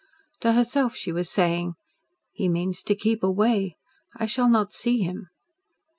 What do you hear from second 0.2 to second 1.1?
To herself